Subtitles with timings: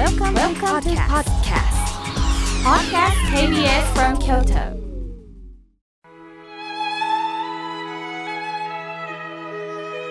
[0.00, 1.76] Welcome, Welcome to podcast.
[2.64, 4.80] Podcast KBS from Kyoto.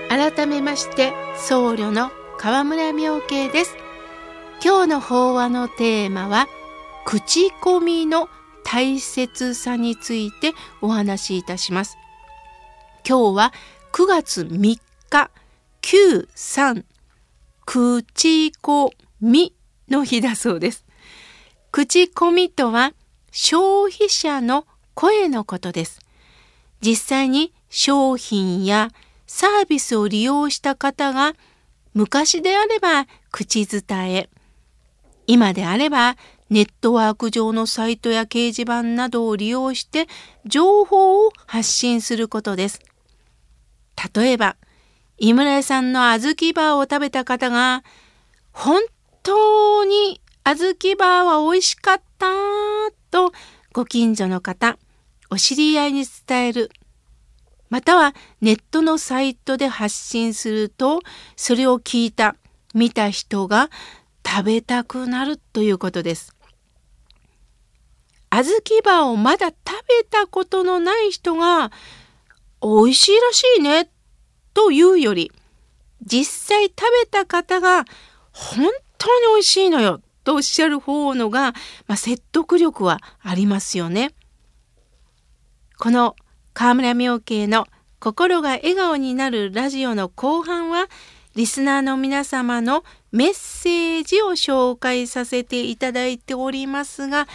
[0.09, 3.75] 改めまして僧侶の河村明慶です
[4.63, 6.47] 今日の法話のテーマは
[7.03, 8.29] 口コミの
[8.63, 11.97] 大切さについてお話しいたします
[13.03, 13.53] 今日は
[13.91, 14.79] 9月3
[15.09, 15.31] 日
[15.81, 16.83] 93
[17.65, 19.55] 口コミ
[19.89, 20.85] の日だそうです
[21.71, 22.93] 口コミとは
[23.31, 25.99] 消費者の声のことです
[26.81, 28.89] 実際に商品や
[29.27, 31.33] サービスを利用した方が
[31.93, 34.29] 昔であれば口伝え
[35.27, 36.15] 今であれば
[36.49, 40.07] ネットワーク上のサイトや掲示板などを利用して
[40.45, 42.79] 情報を発信することです。
[44.15, 44.55] 例えば、
[45.19, 47.83] 井村屋さんの小豆バーを食べた方が
[48.51, 48.81] 本
[49.23, 52.27] 当に小豆バーは美味しかった
[53.11, 53.31] と
[53.73, 54.77] ご近所の方、
[55.29, 56.71] お知り合いに伝える
[57.69, 61.01] またはネットのサイトで発信すると
[61.35, 62.35] それを聞いた
[62.73, 63.69] 見た人が
[64.25, 66.35] 食べたくなるということです。
[68.31, 69.55] 小豆バーをまだ食
[69.87, 71.71] べたことのない人が
[72.61, 73.89] 美味しいらしいね
[74.53, 75.31] というより
[76.03, 77.85] 実際食べた方が
[78.31, 78.69] 本
[78.99, 81.53] 当に美味しいのよとおっしゃる方のが、
[81.87, 84.11] まあ、説得力はありますよね。
[85.79, 86.15] この
[86.53, 87.65] 河村明慶の
[87.99, 90.87] 心が笑顔になるラジオの後半は
[91.35, 97.27] リスナーの皆様のメッセージを紹介させていただいておりますが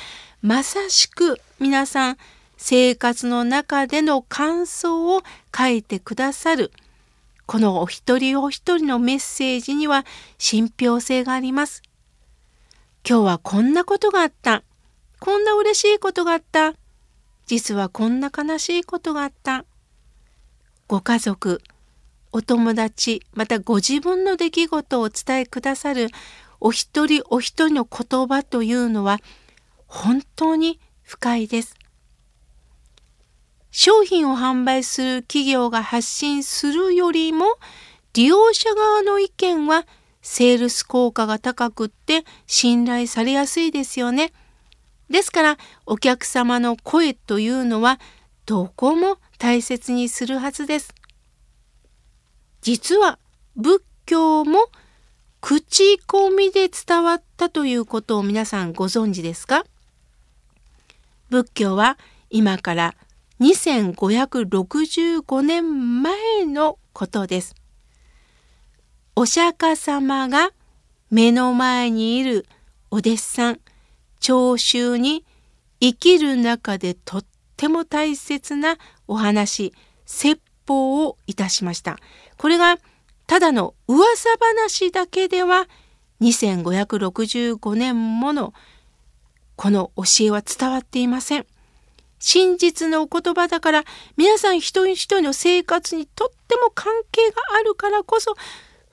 [0.43, 2.17] まさしく皆さん
[2.59, 5.23] 生活の中での感想を
[5.57, 6.71] 書いてくださる
[7.47, 10.05] このお一人お一人のメッセージには
[10.39, 11.83] 信憑性があります。
[13.09, 14.63] 今日はこんなことがあった。
[15.21, 16.75] こんな嬉しいことがあった。
[17.47, 19.65] 実はこんな悲しいことがあった。
[20.89, 21.61] ご家族、
[22.33, 26.09] お友達、またご自分の出来事をお伝えくださる
[26.61, 29.19] お一人お一人の言葉というのは
[29.87, 31.77] 本当に深いです。
[33.77, 37.57] 商品を販売する企業が発信するよりも
[38.13, 39.85] 利用者側の意見は
[40.23, 44.33] セールス効果が高くって信頼されやすいですよね。
[45.11, 47.99] ですからお客様の声というのは
[48.47, 50.95] どこも大切にするはずです。
[52.61, 53.19] 実は
[53.57, 54.67] 仏教も
[55.41, 59.65] 口コミで伝わったということを皆さんご存知ですか？
[61.29, 61.99] 仏教は
[62.31, 62.95] 今から
[63.41, 67.55] 2565年前のことです。
[69.17, 70.51] お釈迦様が
[71.11, 72.47] 目の前にいる
[72.91, 73.61] お弟子さん
[74.21, 75.25] 聴衆に
[75.81, 77.25] 生きる中でとっ
[77.57, 79.73] ても大切なお話
[80.07, 81.99] 説法をいたしました。
[82.37, 82.79] これが
[83.27, 85.67] ただの噂話だけでは
[86.21, 88.55] 2565年もの
[89.57, 91.47] この教えは伝わっていません。
[92.27, 93.85] 真実のお言葉だから
[94.17, 98.35] 皆さん一人一人の生活にとっても関係があるからこそ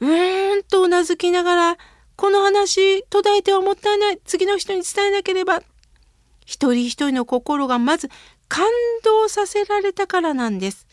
[0.01, 1.77] うーんとうなずきながら
[2.17, 5.63] この話途絶えてはもったいない次の人に伝えなければ
[6.45, 8.09] 一人一人の心がまず
[8.49, 8.65] 感
[9.05, 10.85] 動させられたからなんです。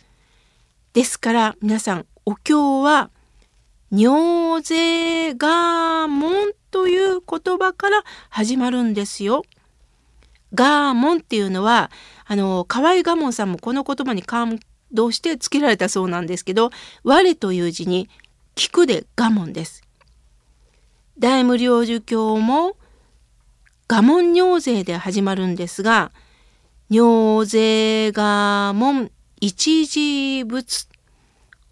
[0.93, 3.11] ですから皆さんお経は
[3.91, 9.43] 尿税ガーモンという言葉から始まるんですよ。
[10.55, 11.91] ガーモンっていうのは
[12.27, 14.61] あの河合我門さんもこの言葉に感
[14.93, 16.71] 動して付けられたそうなんですけど
[17.05, 18.09] 「我」という字に
[18.57, 19.83] 「聞く」で我門です。
[21.19, 22.77] 大無量寿経も
[23.89, 26.13] 我門尿税で始まるんですが
[26.91, 29.11] 尿税我門
[29.41, 30.87] 一時仏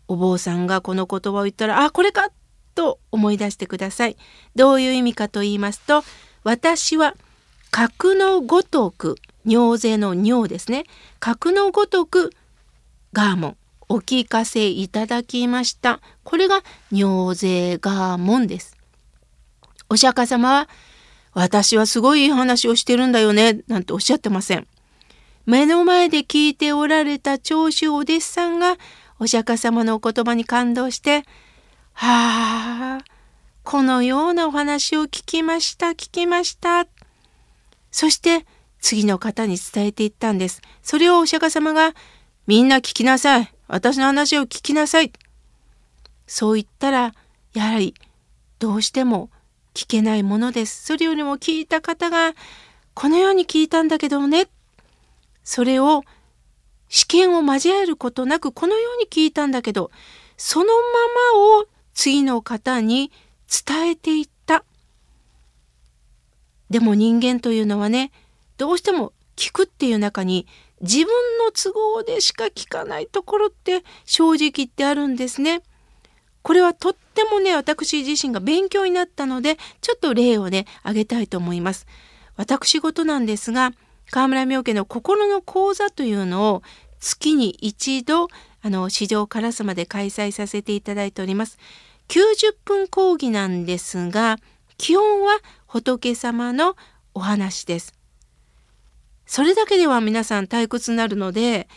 [0.08, 2.30] お坊さんがこの言葉を言ったらあこれか
[2.74, 4.16] と思い出してください。
[4.54, 6.04] どういう意味かと言いますと
[6.44, 7.16] 私は
[7.76, 10.84] 格のごとく尿税の尿ですね
[11.20, 12.32] 格のごとく
[13.12, 13.56] ガーモン
[13.90, 16.00] お聞かせいただきました。
[16.24, 18.78] これが尿税ガーモンです。
[19.90, 20.68] お釈迦様は、
[21.34, 24.66] 私はすごいいい話をしてるんだよね、なんておっしゃってません。
[25.44, 28.76] 目の前で聞いておられた長州お弟子さんが、
[29.20, 31.24] お釈迦様のお言葉に感動して、
[31.92, 33.04] はあ、
[33.62, 36.86] このようなお話を聞きました、聞きました。
[37.96, 38.44] そして、
[38.78, 40.60] 次の方に伝えていったんです。
[40.82, 41.94] それをお釈迦様が、
[42.46, 43.50] みんな聞きなさい。
[43.68, 45.14] 私の話を聞きなさい。
[46.26, 47.14] そう言ったら、
[47.54, 47.94] やはり、
[48.58, 49.30] どうしても
[49.72, 50.84] 聞けないものです。
[50.84, 52.34] それよりも聞いた方が
[52.92, 54.50] このように聞いたんだけどね。
[55.42, 56.02] それを
[56.90, 59.90] 試験を交えることなくこのように聞いたんだけど
[60.36, 60.72] そのま
[61.34, 63.10] まを次の方に
[63.66, 64.28] 伝えていっ。
[66.70, 68.10] でも人間というのはね
[68.58, 70.46] どうしても聞くっていう中に
[70.80, 71.06] 自分
[71.38, 75.62] の都合でしか聞かないところって正直言ってあるんですね。
[76.42, 81.86] これはとってもね私自身が勉強になったのでちょっと例をね挙げたいと思います。
[82.36, 83.72] 私事なんですが
[84.10, 86.62] 河村明家の心の講座というのを
[87.00, 88.28] 月に一度
[88.62, 91.58] あの市場烏丸で開催させていただいております。
[92.08, 94.36] 90分講義なんですが
[94.78, 95.38] 基本は
[95.80, 96.76] 仏様の
[97.14, 97.94] お話です。
[99.26, 101.68] それだけでは皆さん退屈になるので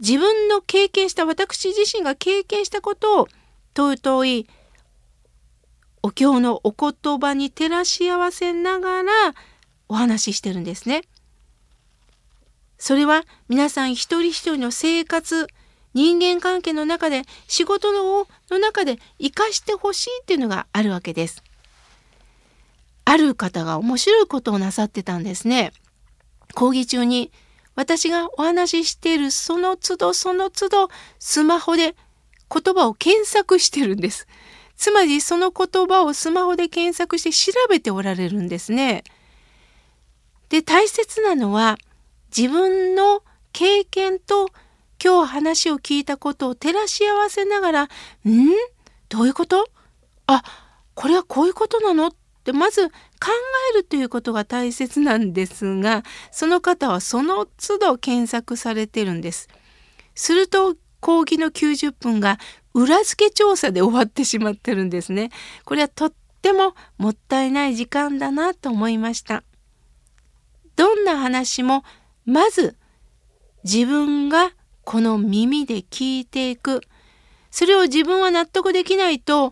[0.00, 3.28] 自分の経験した私自身が経験したことを
[3.76, 4.48] 尊い
[6.02, 9.12] お経のお言葉に照らし合わせながら
[9.88, 11.02] お話ししてるんですね。
[12.78, 15.48] それは皆さん一人一人の生活
[15.94, 21.43] 人間関係の中で仕事のの中で生かしてほしいっていうのがあるわけです。
[23.04, 25.72] ある方が面白いことをなさってたんですね。
[26.54, 27.32] 講義中に
[27.74, 31.96] 私がお話ししているその都度その都度スマホで
[32.50, 34.26] 言葉を検索してるんです。
[34.76, 39.04] つまりその言葉をスマホで検索して調べておられるんですね。
[40.48, 41.78] で大切なのは
[42.36, 43.22] 自分の
[43.52, 44.48] 経験と
[45.02, 47.82] 今日話を聞いたことを照らし合わせながら
[48.24, 48.50] 「ん？
[49.08, 49.68] どういうこと？
[50.26, 50.42] あ
[50.94, 52.12] これはこういうことなの?」
[52.44, 52.92] ってまず考
[53.72, 59.48] えるということが大切なんですがその方はその都度検索されてるんです。
[60.14, 62.38] すると講義の90分が
[62.74, 65.30] 裏付け調査で終わってしまってるんですね。
[65.64, 66.12] これはとっ
[66.42, 69.42] てももったいない時間だなと思いました。
[70.76, 71.82] どんな話も
[72.26, 72.76] まず
[73.64, 74.52] 自分が
[74.84, 76.82] この耳で聞いていく。
[77.50, 79.48] それを自分は納得できないと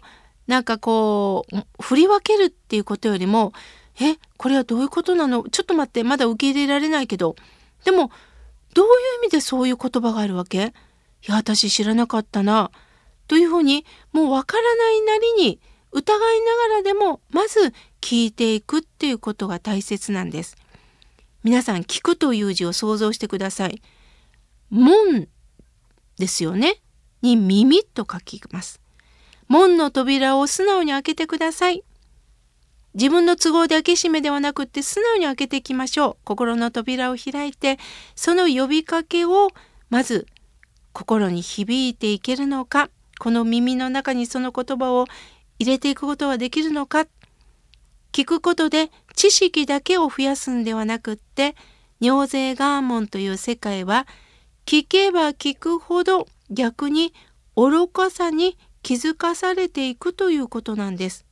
[0.47, 3.53] なんかこう振り分けるっていうことよりも
[4.01, 7.37] えこれはどういうことなのちょっと待ってまだ受け入れられないけど
[7.85, 8.11] でも
[8.75, 8.93] どういう
[9.23, 12.71] 意味でそういう言葉があるわけいや私知らなかったな
[13.29, 15.61] というふうにもうわからないなりに
[15.93, 20.57] 疑いながらでもまず聞いていくっていうことが大切なんです。
[21.45, 23.81] 皆さん聞くという字を想像してください。
[24.71, 25.29] 門
[26.19, 26.83] ですよね？
[27.21, 28.82] に耳と書きます。
[29.53, 31.85] 門の扉を素直に開けてください。
[32.95, 36.17] 自分の都合で開け閉めではなくって素直に開けていきましょう。
[36.25, 37.79] 心の扉を開いて、
[38.15, 39.51] その呼びかけを
[39.91, 40.27] まず
[40.95, 42.89] 心に響いていけるのか、
[43.19, 45.05] この耳の中にその言葉を
[45.59, 47.07] 入れていくことはできるのか、
[48.13, 51.57] 聞くことで知識だけを増やすんではなくって、
[52.01, 54.07] 尿税ガーモンという世界は、
[54.65, 57.13] 聞けば聞くほど逆に
[57.55, 61.25] 愚かさに気づかされていくということなんです。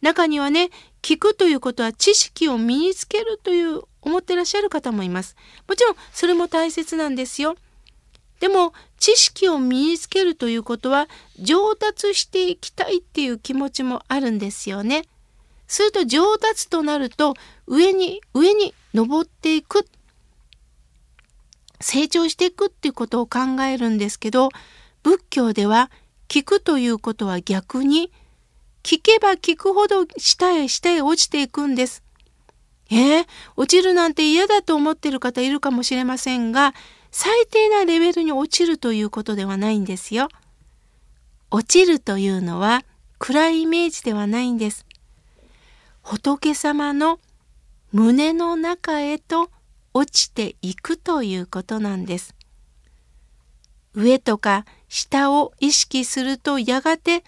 [0.00, 0.70] 中にはね、
[1.02, 5.36] 聞くということは知識を身につけるという思ってらっしゃる方もいます。
[5.68, 7.56] もちろんそれも大切なんですよ。
[8.40, 11.08] でも知識を身につけるということは
[11.40, 15.04] 上達していきたいっていう気持ちもあるんですよね。
[15.66, 17.34] すると上達となると
[17.66, 19.86] 上に上に登っていく
[21.80, 24.48] 成長していくっていうことを考えるんですけど
[25.02, 25.90] 仏教では
[26.28, 28.12] 聞くということは逆に
[28.82, 32.02] 聞けば聞くほど下へ下へ落ちていくんです。
[32.90, 36.74] えー、落ちるなんて嫌だと思ってる方いるかもしれませんが
[37.10, 40.28] 最低なレベルに落ちるということではないんですよ。
[41.50, 42.84] 落ちるというのは
[43.18, 44.86] 暗いイメージではないんです。
[46.02, 47.20] 仏様の
[47.92, 49.50] 胸の中へと
[49.94, 52.34] 落ちていくということなんです。
[53.94, 57.24] 上とか下を意識するとやがて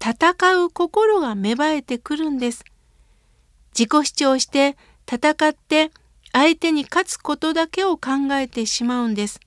[0.00, 2.64] 戦う心が芽生えてくるんです。
[3.78, 4.76] 自己主張して
[5.10, 5.90] 戦って
[6.32, 9.40] 相手に勝つことだけを考えてしまうんです。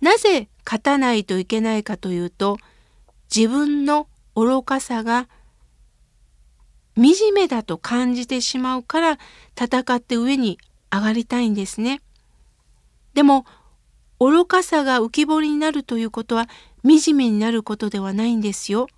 [0.00, 2.56] なぜ勝たないといけないかというと
[3.34, 5.28] 自分の愚かさが
[6.96, 9.18] 惨めだと感じてしまうから
[9.56, 10.58] 戦って上に
[10.90, 12.00] 上がりたいんですね。
[13.14, 13.44] でも
[14.20, 16.48] 愚かさが浮き彫りになるということは
[16.84, 18.88] 惨めになることではないんですよ。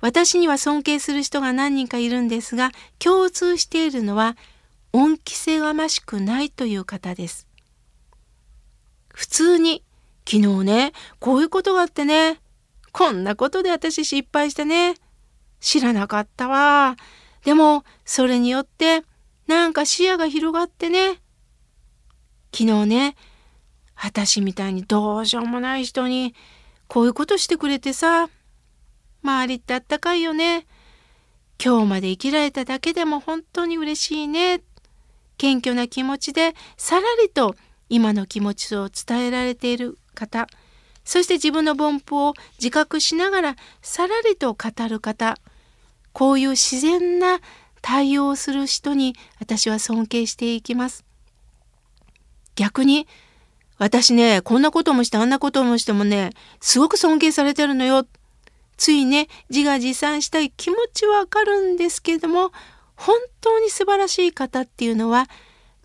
[0.00, 4.36] 私には尊敬する人が何人かいるんですが共通しているのは
[4.92, 7.46] 恩着せがましくないという方です。
[9.08, 9.82] 普通に
[10.28, 12.40] 昨日ねこういうことがあってね
[12.92, 14.96] こんなことで私失敗してね
[15.64, 16.96] 知らなかったわ。
[17.42, 19.02] でも、それによって、
[19.46, 21.20] なんか視野が広がってね。
[22.52, 23.16] 昨日ね、
[23.96, 26.34] 私みたいにどうしようもない人に、
[26.88, 28.28] こういうことしてくれてさ、
[29.22, 30.66] 周りってあったかいよね。
[31.62, 34.62] 今日まで生きられただけでも本当に嬉しいね。
[35.38, 37.56] 謙虚な気持ちでさらりと
[37.88, 40.46] 今の気持ちを伝えられている方、
[41.04, 45.36] そして自分の凡夫を自覚しながらさらりと語る方、
[46.12, 47.40] こういう自然な
[47.82, 51.04] 対応をする人に私は尊敬していきます。
[52.56, 53.08] 逆に
[53.78, 58.06] 私ね、こんなこともしてあんなこともしてもね、すごく尊敬されてるのよ。
[58.76, 62.52] ついね、自画自賛したい気持ちはわかるんですけれども、
[62.96, 65.28] 本当に素晴らしい方っていうのは、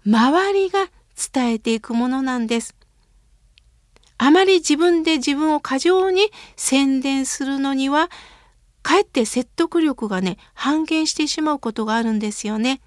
[0.05, 0.87] 周りが
[1.33, 2.75] 伝えていくものなんです。
[4.17, 8.09] あまり自分で自分を過剰に宣伝するのには、
[8.81, 12.81] かえって説得力がね、半減してしまうことがあるんですよね。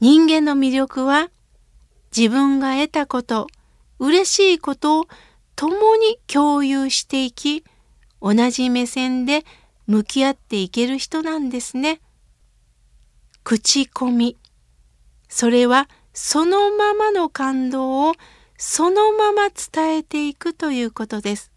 [0.00, 1.30] 人間の魅力は、
[2.16, 3.48] 自分が得たこと、
[3.98, 5.08] 嬉しいことを
[5.56, 7.64] 共に共有していき、
[8.20, 9.44] 同じ目線で
[9.86, 12.00] 向き合っていける人なんですね。
[13.44, 14.36] 口コミ。
[15.28, 18.14] それはそのままの感動を
[18.56, 21.50] そのまま伝えていくということです。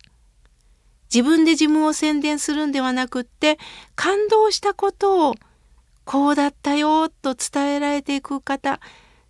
[1.13, 3.59] 自分で自分を宣伝するんではなくって
[3.95, 5.35] 感動したことを
[6.05, 8.79] こうだったよと伝えられていく方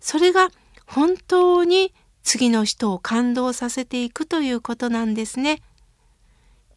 [0.00, 0.50] それが
[0.86, 5.62] 本当に次の人を感動させていくということなんですね。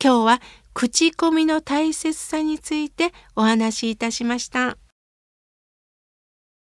[0.03, 0.41] 今日は
[0.73, 4.77] 口コミの大切さについてお話しいたしました。